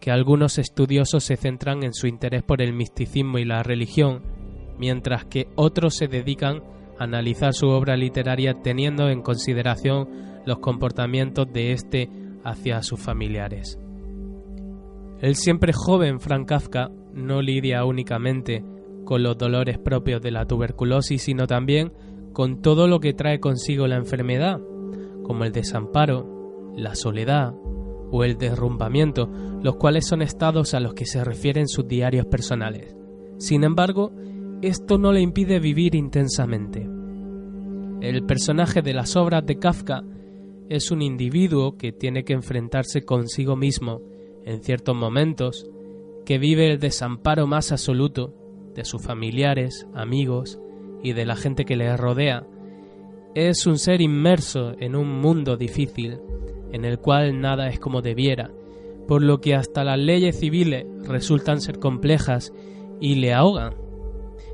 que 0.00 0.10
algunos 0.10 0.58
estudiosos 0.58 1.24
se 1.24 1.36
centran 1.36 1.82
en 1.82 1.94
su 1.94 2.06
interés 2.06 2.42
por 2.42 2.60
el 2.60 2.72
misticismo 2.72 3.38
y 3.38 3.44
la 3.44 3.62
religión, 3.62 4.22
mientras 4.78 5.24
que 5.24 5.48
otros 5.56 5.96
se 5.96 6.08
dedican 6.08 6.62
analizar 6.98 7.52
su 7.54 7.68
obra 7.68 7.96
literaria 7.96 8.54
teniendo 8.62 9.08
en 9.08 9.22
consideración 9.22 10.35
los 10.46 10.60
comportamientos 10.60 11.52
de 11.52 11.72
éste 11.72 12.08
hacia 12.44 12.82
sus 12.82 13.00
familiares. 13.00 13.78
El 15.20 15.34
siempre 15.34 15.72
joven 15.74 16.20
Frank 16.20 16.48
Kafka 16.48 16.90
no 17.12 17.42
lidia 17.42 17.84
únicamente 17.84 18.64
con 19.04 19.22
los 19.22 19.36
dolores 19.36 19.78
propios 19.78 20.22
de 20.22 20.30
la 20.30 20.46
tuberculosis, 20.46 21.22
sino 21.22 21.46
también 21.46 21.92
con 22.32 22.60
todo 22.60 22.86
lo 22.86 23.00
que 23.00 23.14
trae 23.14 23.40
consigo 23.40 23.86
la 23.86 23.96
enfermedad, 23.96 24.60
como 25.22 25.44
el 25.44 25.52
desamparo, 25.52 26.72
la 26.76 26.94
soledad 26.94 27.54
o 28.10 28.24
el 28.24 28.36
derrumbamiento, 28.36 29.30
los 29.62 29.76
cuales 29.76 30.06
son 30.06 30.22
estados 30.22 30.74
a 30.74 30.80
los 30.80 30.94
que 30.94 31.06
se 31.06 31.24
refieren 31.24 31.66
sus 31.66 31.88
diarios 31.88 32.26
personales. 32.26 32.94
Sin 33.38 33.64
embargo, 33.64 34.12
esto 34.62 34.98
no 34.98 35.12
le 35.12 35.20
impide 35.20 35.58
vivir 35.60 35.94
intensamente. 35.94 36.88
El 38.00 38.24
personaje 38.24 38.82
de 38.82 38.92
las 38.92 39.16
obras 39.16 39.44
de 39.46 39.58
Kafka 39.58 40.04
es 40.68 40.90
un 40.90 41.02
individuo 41.02 41.76
que 41.76 41.92
tiene 41.92 42.24
que 42.24 42.32
enfrentarse 42.32 43.04
consigo 43.04 43.56
mismo 43.56 44.00
en 44.44 44.62
ciertos 44.62 44.96
momentos, 44.96 45.68
que 46.24 46.38
vive 46.38 46.72
el 46.72 46.80
desamparo 46.80 47.46
más 47.46 47.72
absoluto 47.72 48.34
de 48.74 48.84
sus 48.84 49.02
familiares, 49.02 49.86
amigos 49.94 50.58
y 51.02 51.12
de 51.12 51.24
la 51.24 51.36
gente 51.36 51.64
que 51.64 51.76
le 51.76 51.96
rodea. 51.96 52.46
Es 53.34 53.66
un 53.66 53.78
ser 53.78 54.00
inmerso 54.00 54.74
en 54.78 54.96
un 54.96 55.20
mundo 55.20 55.56
difícil, 55.56 56.18
en 56.72 56.84
el 56.84 56.98
cual 56.98 57.40
nada 57.40 57.68
es 57.68 57.78
como 57.78 58.02
debiera, 58.02 58.50
por 59.06 59.22
lo 59.22 59.40
que 59.40 59.54
hasta 59.54 59.84
las 59.84 59.98
leyes 59.98 60.38
civiles 60.38 60.86
resultan 61.06 61.60
ser 61.60 61.78
complejas 61.78 62.52
y 63.00 63.16
le 63.16 63.32
ahogan, 63.34 63.74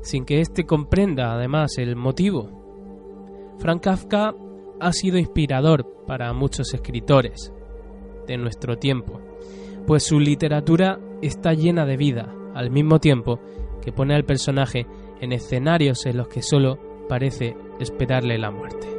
sin 0.03 0.25
que 0.25 0.41
éste 0.41 0.65
comprenda 0.65 1.33
además 1.33 1.77
el 1.77 1.95
motivo. 1.95 3.55
Frank 3.57 3.83
Kafka 3.83 4.35
ha 4.83 4.91
sido 4.91 5.17
inspirador 5.17 6.05
para 6.05 6.33
muchos 6.33 6.73
escritores 6.73 7.53
de 8.27 8.37
nuestro 8.37 8.77
tiempo, 8.77 9.21
pues 9.87 10.03
su 10.03 10.19
literatura 10.19 10.99
está 11.21 11.53
llena 11.53 11.85
de 11.85 11.97
vida, 11.97 12.33
al 12.53 12.69
mismo 12.69 12.99
tiempo 12.99 13.39
que 13.81 13.91
pone 13.91 14.13
al 14.13 14.25
personaje 14.25 14.85
en 15.21 15.31
escenarios 15.31 16.05
en 16.05 16.17
los 16.17 16.27
que 16.27 16.41
solo 16.41 16.77
parece 17.07 17.55
esperarle 17.79 18.37
la 18.37 18.51
muerte. 18.51 18.92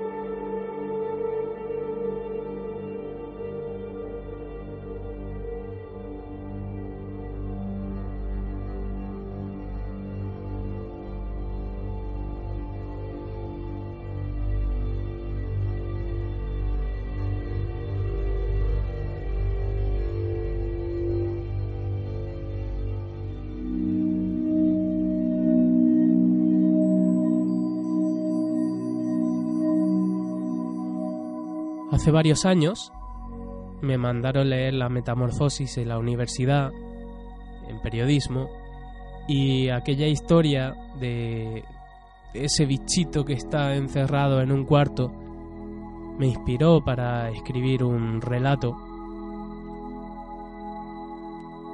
Hace 32.05 32.13
varios 32.13 32.45
años 32.45 32.93
me 33.81 33.97
mandaron 33.97 34.51
leer 34.51 34.75
la 34.75 34.91
Metamorfosis 34.91 35.79
en 35.79 35.89
la 35.89 35.99
universidad, 35.99 36.71
en 37.67 37.81
periodismo, 37.81 38.51
y 39.27 39.71
aquella 39.71 40.07
historia 40.07 40.77
de 41.01 41.65
ese 42.35 42.67
bichito 42.67 43.25
que 43.25 43.33
está 43.33 43.75
encerrado 43.75 44.43
en 44.43 44.53
un 44.53 44.67
cuarto 44.67 45.09
me 46.19 46.27
inspiró 46.27 46.85
para 46.85 47.31
escribir 47.31 47.83
un 47.83 48.21
relato. 48.21 48.77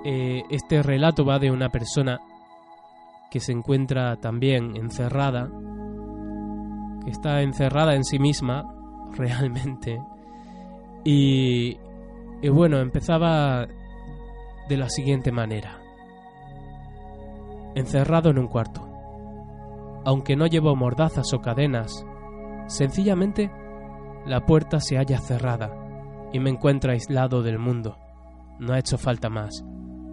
Eh, 0.05 0.45
este 0.49 0.85
relato 0.85 1.25
va 1.25 1.41
de 1.41 1.51
una 1.51 1.71
persona 1.71 2.21
que 3.33 3.41
se 3.41 3.51
encuentra 3.51 4.15
también 4.21 4.77
encerrada, 4.77 5.51
que 7.05 7.11
está 7.11 7.43
encerrada 7.43 7.97
en 7.97 8.05
sí 8.05 8.21
misma 8.21 8.63
realmente 9.17 10.01
y, 11.05 11.79
bueno, 12.49 12.79
empezaba 12.79 13.67
de 14.69 14.77
la 14.77 14.89
siguiente 14.89 15.33
manera. 15.33 15.81
Encerrado 17.75 18.31
en 18.31 18.39
un 18.39 18.49
cuarto. 18.49 18.87
Aunque 20.05 20.37
no 20.37 20.47
llevo 20.47 20.75
mordazas 20.77 21.33
o 21.33 21.41
cadenas, 21.41 22.05
sencillamente 22.67 23.51
la 24.27 24.45
puerta 24.47 24.81
se 24.81 24.97
halla 24.97 25.19
cerrada 25.19 25.71
y 26.33 26.41
me 26.41 26.51
encuentro 26.51 26.93
aislado 26.93 27.43
del 27.43 27.59
mundo. 27.59 27.97
No 28.59 28.75
ha 28.75 28.79
hecho 28.79 28.99
falta 28.99 29.29
más, 29.29 29.65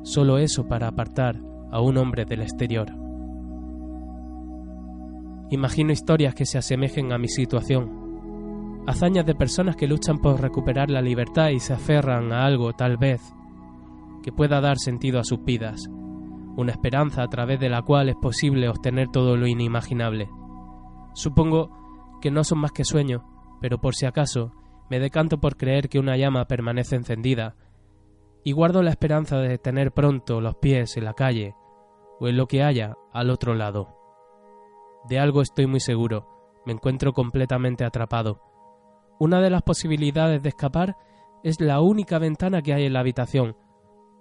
solo 0.04 0.38
eso 0.38 0.68
para 0.68 0.88
apartar 0.88 1.36
a 1.72 1.82
un 1.82 1.98
hombre 1.98 2.26
del 2.26 2.42
exterior. 2.42 2.88
Imagino 5.50 5.92
historias 5.92 6.36
que 6.36 6.46
se 6.46 6.58
asemejen 6.58 7.14
a 7.14 7.18
mi 7.18 7.30
situación, 7.30 8.07
hazañas 8.88 9.26
de 9.26 9.36
personas 9.36 9.76
que 9.76 9.86
luchan 9.86 10.18
por 10.18 10.42
recuperar 10.42 10.90
la 10.90 11.02
libertad 11.02 11.50
y 11.50 11.60
se 11.60 11.74
aferran 11.74 12.32
a 12.32 12.46
algo, 12.46 12.74
tal 12.74 12.98
vez, 12.98 13.22
que 14.24 14.32
pueda 14.32 14.62
dar 14.62 14.78
sentido 14.78 15.20
a 15.20 15.26
sus 15.26 15.44
vidas, 15.44 15.90
una 16.56 16.72
esperanza 16.72 17.22
a 17.22 17.28
través 17.28 17.60
de 17.60 17.70
la 17.70 17.82
cual 17.82 18.08
es 18.08 18.16
posible 18.16 18.70
obtener 18.70 19.10
todo 19.10 19.36
lo 19.36 19.46
inimaginable. 19.46 20.30
Supongo 21.14 22.18
que 22.22 22.32
no 22.32 22.46
son 22.46 22.60
más 22.60 22.72
que 22.72 22.86
sueños, 22.86 23.24
pero 23.60 23.80
por 23.80 23.94
si 23.94 24.06
acaso, 24.06 24.54
me 24.90 25.00
decanto 25.00 25.40
por 25.40 25.58
creer 25.58 25.90
que 25.90 26.00
una 26.00 26.16
llama 26.16 26.46
permanece 26.46 26.96
encendida, 26.96 27.56
y 28.46 28.54
guardo 28.54 28.82
la 28.84 28.92
esperanza 28.92 29.38
de 29.40 29.58
tener 29.58 29.92
pronto 29.92 30.40
los 30.40 30.56
pies 30.56 30.96
en 30.96 31.04
la 31.04 31.14
calle, 31.14 31.56
o 32.22 32.30
en 32.30 32.38
lo 32.38 32.48
que 32.48 32.64
haya 32.64 32.96
al 33.12 33.30
otro 33.32 33.54
lado. 33.54 33.98
De 35.10 35.20
algo 35.20 35.42
estoy 35.42 35.68
muy 35.68 35.82
seguro, 35.82 36.26
me 36.66 36.72
encuentro 36.72 37.12
completamente 37.12 37.84
atrapado, 37.84 38.42
una 39.20 39.42
de 39.42 39.50
las 39.50 39.62
posibilidades 39.62 40.42
de 40.44 40.50
escapar 40.50 40.96
es 41.44 41.62
la 41.62 41.82
única 41.82 42.20
ventana 42.20 42.62
que 42.62 42.74
hay 42.74 42.86
en 42.86 42.94
la 42.94 43.00
habitación, 43.00 43.56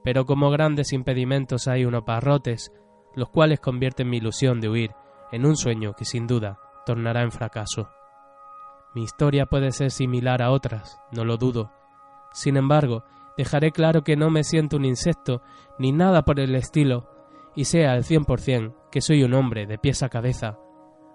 pero 0.04 0.24
como 0.24 0.50
grandes 0.50 0.92
impedimentos 0.92 1.68
hay 1.68 1.84
unos 1.84 2.04
barrotes, 2.04 2.72
los 3.14 3.28
cuales 3.28 3.60
convierten 3.60 4.08
mi 4.08 4.18
ilusión 4.18 4.60
de 4.60 4.68
huir 4.68 4.90
en 5.32 5.44
un 5.44 5.56
sueño 5.56 5.94
que 5.94 6.04
sin 6.04 6.26
duda 6.26 6.58
tornará 6.84 7.22
en 7.22 7.32
fracaso. 7.32 7.90
Mi 8.94 9.02
historia 9.02 9.46
puede 9.46 9.72
ser 9.72 9.90
similar 9.90 10.42
a 10.42 10.50
otras, 10.50 11.00
no 11.12 11.24
lo 11.24 11.36
dudo. 11.36 11.72
Sin 12.32 12.56
embargo, 12.56 13.04
dejaré 13.36 13.72
claro 13.72 14.02
que 14.02 14.16
no 14.16 14.30
me 14.30 14.44
siento 14.44 14.76
un 14.76 14.84
insecto 14.84 15.42
ni 15.78 15.92
nada 15.92 16.22
por 16.22 16.40
el 16.40 16.54
estilo, 16.54 17.10
y 17.54 17.64
sea 17.64 17.92
al 17.92 18.04
cien 18.04 18.24
por 18.24 18.40
cien 18.40 18.74
que 18.90 19.00
soy 19.00 19.22
un 19.24 19.34
hombre 19.34 19.66
de 19.66 19.78
pies 19.78 20.02
a 20.02 20.08
cabeza. 20.08 20.58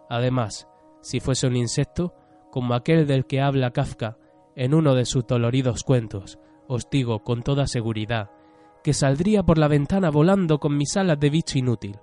Además, 0.09 0.67
si 1.01 1.19
fuese 1.19 1.47
un 1.47 1.55
insecto, 1.55 2.13
como 2.51 2.73
aquel 2.73 3.07
del 3.07 3.25
que 3.25 3.41
habla 3.41 3.71
Kafka 3.71 4.17
en 4.55 4.73
uno 4.73 4.93
de 4.93 5.05
sus 5.05 5.25
doloridos 5.25 5.83
cuentos, 5.83 6.37
os 6.67 6.89
digo 6.89 7.23
con 7.23 7.41
toda 7.41 7.67
seguridad 7.67 8.29
que 8.83 8.93
saldría 8.93 9.43
por 9.43 9.57
la 9.57 9.67
ventana 9.67 10.09
volando 10.09 10.59
con 10.59 10.77
mis 10.77 10.97
alas 10.97 11.19
de 11.19 11.29
bicho 11.29 11.57
inútil. 11.57 11.99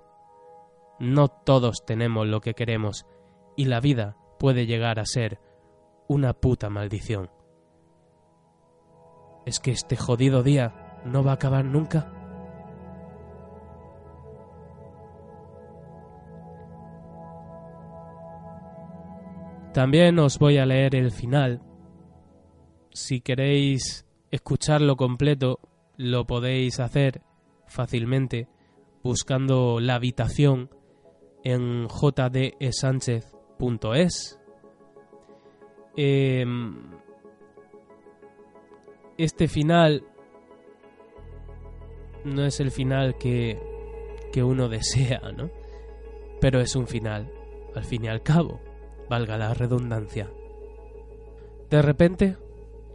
No 0.99 1.27
todos 1.27 1.85
tenemos 1.85 2.27
lo 2.27 2.41
que 2.41 2.53
queremos, 2.53 3.05
y 3.55 3.65
la 3.65 3.79
vida 3.79 4.17
puede 4.37 4.65
llegar 4.65 4.99
a 4.99 5.05
ser 5.05 5.39
una 6.07 6.33
puta 6.33 6.69
maldición. 6.69 7.29
¿Es 9.45 9.59
que 9.59 9.71
este 9.71 9.95
jodido 9.95 10.43
día 10.43 11.01
no 11.05 11.23
va 11.23 11.31
a 11.31 11.35
acabar 11.35 11.65
nunca? 11.65 12.18
También 19.79 20.19
os 20.19 20.37
voy 20.39 20.57
a 20.57 20.65
leer 20.65 20.93
el 20.93 21.09
final. 21.09 21.61
Si 22.91 23.21
queréis 23.21 24.05
escucharlo 24.29 24.97
completo, 24.97 25.61
lo 25.95 26.27
podéis 26.27 26.81
hacer 26.81 27.21
fácilmente 27.65 28.49
buscando 29.01 29.79
la 29.79 29.95
habitación 29.95 30.69
en 31.45 31.87
jdsánchez.es. 31.87 33.23
Em, 35.95 36.75
este 39.17 39.47
final 39.47 40.03
no 42.25 42.45
es 42.45 42.59
el 42.59 42.71
final 42.71 43.17
que, 43.17 43.57
que 44.33 44.43
uno 44.43 44.67
desea, 44.67 45.21
¿no? 45.37 45.49
Pero 46.41 46.59
es 46.59 46.75
un 46.75 46.85
final, 46.85 47.31
al 47.73 47.85
fin 47.85 48.03
y 48.03 48.09
al 48.09 48.21
cabo 48.21 48.59
valga 49.09 49.37
la 49.37 49.53
redundancia. 49.53 50.29
De 51.69 51.81
repente, 51.81 52.37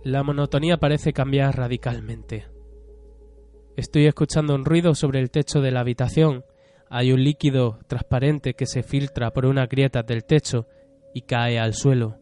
la 0.03 0.23
monotonía 0.23 0.79
parece 0.79 1.13
cambiar 1.13 1.57
radicalmente. 1.57 2.47
Estoy 3.77 4.07
escuchando 4.07 4.55
un 4.55 4.65
ruido 4.65 4.95
sobre 4.95 5.21
el 5.21 5.31
techo 5.31 5.61
de 5.61 5.73
la 5.73 5.81
habitación. 5.81 6.45
Hay 6.89 7.13
un 7.13 7.25
líquido 7.25 7.79
transparente 7.89 8.55
que 8.55 8.67
se 8.67 8.83
filtra 8.83 9.33
por 9.33 9.47
una 9.47 9.67
grieta 9.67 10.03
del 10.03 10.25
techo 10.25 10.67
y 11.13 11.23
cae 11.23 11.59
al 11.59 11.75
suelo. 11.75 12.19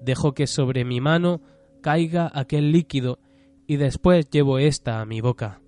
Dejo 0.00 0.32
que 0.32 0.46
sobre 0.46 0.84
mi 0.84 1.00
mano 1.00 1.42
caiga 1.82 2.30
aquel 2.32 2.70
líquido 2.70 3.18
y 3.66 3.76
después 3.76 4.28
llevo 4.30 4.58
ésta 4.58 5.00
a 5.00 5.06
mi 5.06 5.20
boca. 5.20 5.60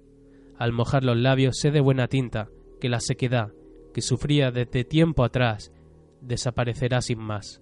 Al 0.58 0.72
mojar 0.72 1.02
los 1.02 1.16
labios 1.16 1.58
sé 1.58 1.70
de 1.70 1.80
buena 1.80 2.06
tinta 2.06 2.48
que 2.80 2.88
la 2.88 3.00
sequedad, 3.00 3.52
que 3.94 4.02
sufría 4.02 4.50
desde 4.50 4.84
tiempo 4.84 5.24
atrás, 5.24 5.71
desaparecerá 6.22 7.02
sin 7.02 7.18
más. 7.18 7.60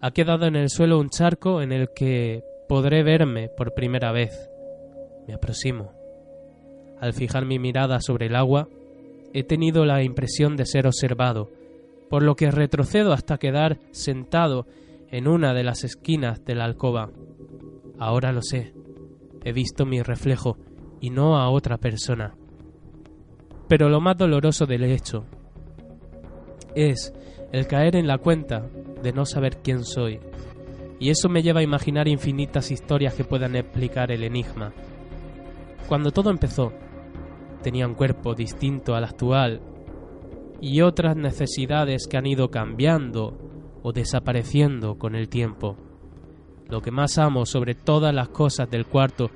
Ha 0.00 0.12
quedado 0.12 0.46
en 0.46 0.56
el 0.56 0.70
suelo 0.70 0.98
un 0.98 1.10
charco 1.10 1.62
en 1.62 1.72
el 1.72 1.88
que 1.94 2.42
podré 2.68 3.02
verme 3.02 3.48
por 3.48 3.74
primera 3.74 4.12
vez. 4.12 4.50
Me 5.26 5.34
aproximo. 5.34 5.92
Al 7.00 7.12
fijar 7.12 7.44
mi 7.44 7.58
mirada 7.58 8.00
sobre 8.00 8.26
el 8.26 8.36
agua, 8.36 8.68
he 9.32 9.42
tenido 9.42 9.84
la 9.84 10.02
impresión 10.02 10.56
de 10.56 10.66
ser 10.66 10.86
observado, 10.86 11.50
por 12.08 12.22
lo 12.22 12.36
que 12.36 12.50
retrocedo 12.50 13.12
hasta 13.12 13.38
quedar 13.38 13.78
sentado 13.90 14.66
en 15.10 15.26
una 15.28 15.54
de 15.54 15.64
las 15.64 15.84
esquinas 15.84 16.44
de 16.44 16.54
la 16.54 16.64
alcoba. 16.64 17.10
Ahora 17.98 18.32
lo 18.32 18.42
sé. 18.42 18.74
He 19.44 19.52
visto 19.52 19.86
mi 19.86 20.02
reflejo 20.02 20.56
y 21.00 21.10
no 21.10 21.36
a 21.36 21.50
otra 21.50 21.78
persona. 21.78 22.34
Pero 23.68 23.88
lo 23.88 24.00
más 24.00 24.16
doloroso 24.16 24.66
del 24.66 24.84
hecho 24.84 25.24
es 26.74 27.12
el 27.54 27.68
caer 27.68 27.94
en 27.94 28.08
la 28.08 28.18
cuenta 28.18 28.68
de 29.00 29.12
no 29.12 29.24
saber 29.24 29.58
quién 29.62 29.84
soy. 29.84 30.18
Y 30.98 31.10
eso 31.10 31.28
me 31.28 31.40
lleva 31.40 31.60
a 31.60 31.62
imaginar 31.62 32.08
infinitas 32.08 32.72
historias 32.72 33.14
que 33.14 33.22
puedan 33.22 33.54
explicar 33.54 34.10
el 34.10 34.24
enigma. 34.24 34.72
Cuando 35.86 36.10
todo 36.10 36.30
empezó, 36.30 36.72
tenía 37.62 37.86
un 37.86 37.94
cuerpo 37.94 38.34
distinto 38.34 38.96
al 38.96 39.04
actual 39.04 39.60
y 40.60 40.80
otras 40.80 41.16
necesidades 41.16 42.08
que 42.08 42.16
han 42.16 42.26
ido 42.26 42.50
cambiando 42.50 43.38
o 43.84 43.92
desapareciendo 43.92 44.98
con 44.98 45.14
el 45.14 45.28
tiempo. 45.28 45.76
Lo 46.68 46.80
que 46.80 46.90
más 46.90 47.18
amo 47.18 47.46
sobre 47.46 47.76
todas 47.76 48.12
las 48.12 48.30
cosas 48.30 48.68
del 48.68 48.84
cuarto 48.84 49.30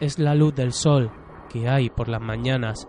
es 0.00 0.18
la 0.18 0.34
luz 0.34 0.54
del 0.54 0.72
sol 0.72 1.10
que 1.50 1.68
hay 1.68 1.90
por 1.90 2.08
las 2.08 2.22
mañanas, 2.22 2.88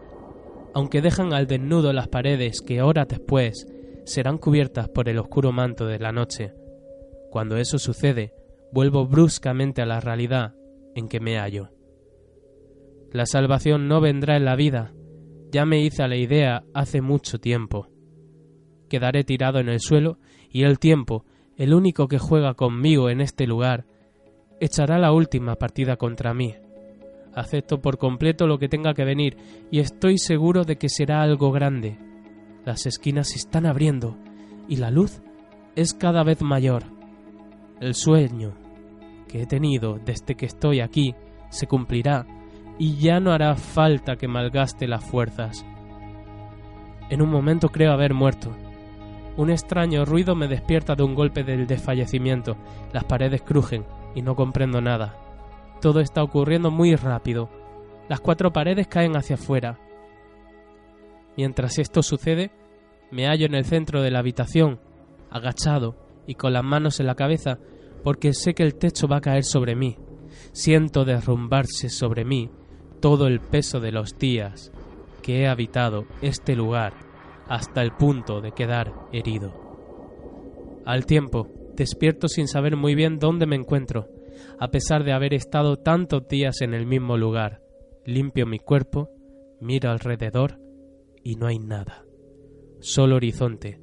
aunque 0.74 1.02
dejan 1.02 1.34
al 1.34 1.48
desnudo 1.48 1.92
las 1.92 2.08
paredes 2.08 2.62
que 2.62 2.82
horas 2.82 3.10
después 3.10 3.66
serán 4.10 4.40
cubiertas 4.40 4.90
por 4.90 5.08
el 5.08 5.20
oscuro 5.20 5.52
manto 5.52 5.86
de 5.86 6.00
la 6.00 6.12
noche. 6.12 6.54
Cuando 7.30 7.58
eso 7.58 7.78
sucede, 7.78 8.34
vuelvo 8.72 9.06
bruscamente 9.06 9.82
a 9.82 9.86
la 9.86 10.00
realidad 10.00 10.56
en 10.96 11.08
que 11.08 11.20
me 11.20 11.38
hallo. 11.38 11.70
La 13.12 13.26
salvación 13.26 13.88
no 13.88 14.02
vendrá 14.02 14.36
en 14.36 14.46
la 14.46 14.56
vida, 14.56 14.94
ya 15.52 15.66
me 15.66 15.82
hice 15.82 16.08
la 16.08 16.16
idea 16.16 16.64
hace 16.74 17.02
mucho 17.02 17.40
tiempo. 17.40 17.88
Quedaré 18.90 19.24
tirado 19.24 19.60
en 19.60 19.70
el 19.70 19.80
suelo 19.80 20.18
y 20.52 20.64
el 20.64 20.80
tiempo, 20.80 21.26
el 21.56 21.74
único 21.74 22.08
que 22.08 22.18
juega 22.18 22.56
conmigo 22.56 23.10
en 23.10 23.22
este 23.22 23.46
lugar, 23.46 23.86
echará 24.60 24.98
la 24.98 25.12
última 25.12 25.56
partida 25.56 25.98
contra 25.98 26.34
mí. 26.34 26.56
Acepto 27.36 27.80
por 27.80 28.00
completo 28.00 28.48
lo 28.48 28.58
que 28.58 28.70
tenga 28.70 28.96
que 28.96 29.06
venir 29.06 29.38
y 29.70 29.80
estoy 29.80 30.18
seguro 30.18 30.64
de 30.64 30.78
que 30.78 30.90
será 30.90 31.22
algo 31.22 31.52
grande. 31.52 32.09
Las 32.70 32.86
esquinas 32.86 33.30
se 33.30 33.40
están 33.40 33.66
abriendo 33.66 34.16
y 34.68 34.76
la 34.76 34.92
luz 34.92 35.24
es 35.76 35.96
cada 35.96 36.24
vez 36.24 36.44
mayor. 36.44 36.84
El 37.82 37.96
sueño 37.96 38.54
que 39.28 39.42
he 39.42 39.48
tenido 39.48 39.98
desde 39.98 40.36
que 40.36 40.46
estoy 40.46 40.80
aquí 40.80 41.16
se 41.50 41.66
cumplirá 41.66 42.28
y 42.78 42.98
ya 42.98 43.20
no 43.20 43.32
hará 43.32 43.56
falta 43.56 44.18
que 44.18 44.28
malgaste 44.28 44.88
las 44.88 45.04
fuerzas. 45.04 45.66
En 47.10 47.24
un 47.24 47.32
momento 47.32 47.70
creo 47.70 47.92
haber 47.92 48.14
muerto. 48.14 48.52
Un 49.36 49.50
extraño 49.50 50.06
ruido 50.06 50.36
me 50.36 50.48
despierta 50.48 50.94
de 50.94 51.02
un 51.02 51.16
golpe 51.16 51.44
del 51.44 51.66
desfallecimiento. 51.66 52.56
Las 52.94 53.06
paredes 53.06 53.42
crujen 53.42 53.84
y 54.14 54.22
no 54.22 54.36
comprendo 54.36 54.80
nada. 54.80 55.16
Todo 55.82 56.02
está 56.02 56.22
ocurriendo 56.22 56.70
muy 56.70 56.96
rápido. 56.96 57.50
Las 58.08 58.20
cuatro 58.20 58.54
paredes 58.54 58.88
caen 58.88 59.18
hacia 59.18 59.38
afuera. 59.38 59.80
Mientras 61.36 61.80
esto 61.80 62.04
sucede, 62.04 62.52
me 63.12 63.28
hallo 63.28 63.46
en 63.46 63.56
el 63.56 63.66
centro 63.66 64.02
de 64.02 64.12
la 64.12 64.20
habitación, 64.20 64.80
agachado 65.30 65.96
y 66.28 66.36
con 66.36 66.54
las 66.54 66.64
manos 66.64 67.00
en 67.00 67.08
la 67.08 67.16
cabeza, 67.16 67.60
porque 68.04 68.34
sé 68.34 68.54
que 68.54 68.64
el 68.64 68.76
techo 68.76 69.08
va 69.08 69.18
a 69.18 69.22
caer 69.22 69.44
sobre 69.44 69.76
mí. 69.76 69.98
Siento 70.52 71.06
derrumbarse 71.06 71.90
sobre 71.90 72.24
mí 72.24 72.50
todo 73.02 73.28
el 73.28 73.40
peso 73.40 73.80
de 73.80 73.92
los 73.92 74.18
días 74.18 74.72
que 75.22 75.42
he 75.42 75.48
habitado 75.48 76.06
este 76.22 76.56
lugar 76.56 76.94
hasta 77.48 77.82
el 77.82 77.92
punto 77.92 78.42
de 78.42 78.52
quedar 78.52 78.94
herido. 79.12 79.54
Al 80.86 81.06
tiempo, 81.06 81.48
despierto 81.76 82.28
sin 82.28 82.48
saber 82.48 82.76
muy 82.76 82.96
bien 82.96 83.20
dónde 83.20 83.46
me 83.46 83.56
encuentro, 83.56 84.08
a 84.60 84.70
pesar 84.70 85.04
de 85.04 85.14
haber 85.14 85.34
estado 85.34 85.78
tantos 85.78 86.28
días 86.28 86.62
en 86.62 86.74
el 86.74 86.86
mismo 86.86 87.18
lugar. 87.18 87.62
Limpio 88.06 88.46
mi 88.46 88.60
cuerpo, 88.60 89.10
miro 89.60 89.92
alrededor 89.92 90.60
y 91.24 91.36
no 91.36 91.48
hay 91.48 91.60
nada. 91.60 92.09
Solo 92.80 93.16
horizonte 93.18 93.82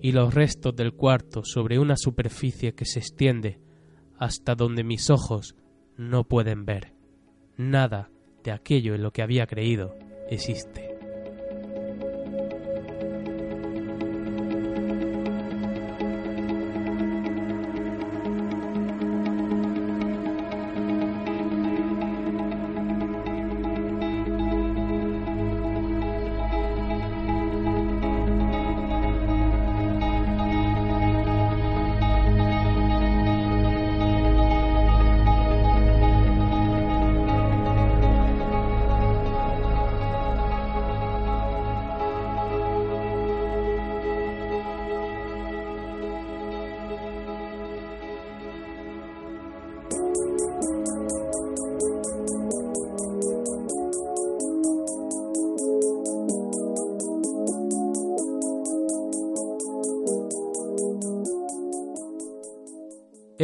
y 0.00 0.12
los 0.12 0.34
restos 0.34 0.76
del 0.76 0.92
cuarto 0.92 1.42
sobre 1.44 1.78
una 1.78 1.96
superficie 1.96 2.74
que 2.74 2.84
se 2.84 2.98
extiende 2.98 3.60
hasta 4.18 4.54
donde 4.54 4.84
mis 4.84 5.10
ojos 5.10 5.56
no 5.96 6.24
pueden 6.24 6.64
ver. 6.64 6.92
Nada 7.56 8.10
de 8.44 8.52
aquello 8.52 8.94
en 8.94 9.02
lo 9.02 9.12
que 9.12 9.22
había 9.22 9.46
creído 9.46 9.94
existe. 10.28 10.95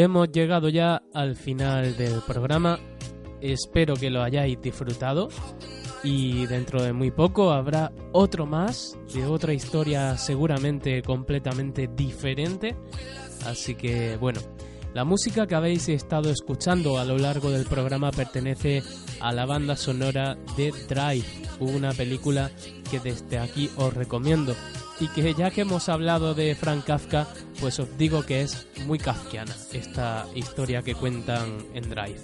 Hemos 0.02 0.32
llegado 0.32 0.68
ya 0.68 1.00
al 1.14 1.36
final 1.36 1.96
del 1.96 2.22
programa. 2.26 2.76
Espero 3.40 3.94
que 3.94 4.10
lo 4.10 4.20
hayáis 4.20 4.60
disfrutado. 4.60 5.28
Y 6.02 6.44
dentro 6.46 6.82
de 6.82 6.92
muy 6.92 7.12
poco 7.12 7.52
habrá 7.52 7.92
otro 8.10 8.44
más 8.44 8.98
de 9.14 9.24
otra 9.24 9.54
historia 9.54 10.16
seguramente 10.16 11.02
completamente 11.02 11.88
diferente. 11.94 12.74
Así 13.46 13.76
que 13.76 14.16
bueno, 14.16 14.40
la 14.92 15.04
música 15.04 15.46
que 15.46 15.54
habéis 15.54 15.88
estado 15.88 16.30
escuchando 16.30 16.98
a 16.98 17.04
lo 17.04 17.16
largo 17.16 17.50
del 17.50 17.64
programa 17.64 18.10
pertenece 18.10 18.82
a 19.20 19.32
la 19.32 19.46
banda 19.46 19.76
sonora 19.76 20.36
de 20.56 20.72
Drive, 20.88 21.24
una 21.60 21.92
película 21.92 22.50
que 22.90 22.98
desde 22.98 23.38
aquí 23.38 23.70
os 23.76 23.94
recomiendo 23.94 24.56
y 25.00 25.08
que 25.08 25.34
ya 25.34 25.50
que 25.50 25.62
hemos 25.62 25.88
hablado 25.88 26.34
de 26.34 26.54
Frank 26.54 26.84
Kafka, 26.84 27.26
pues 27.60 27.78
os 27.78 27.96
digo 27.98 28.24
que 28.24 28.42
es 28.42 28.66
muy 28.86 28.98
kafkiana 28.98 29.54
esta 29.72 30.26
historia 30.34 30.82
que 30.82 30.94
cuentan 30.94 31.58
en 31.74 31.88
Drive. 31.88 32.20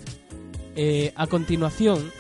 Eh, 0.76 1.12
a 1.16 1.26
continuación, 1.26 2.11